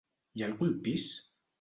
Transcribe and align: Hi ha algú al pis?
Hi 0.39 0.45
ha 0.45 0.47
algú 0.49 0.67
al 0.69 0.73
pis? 0.89 1.07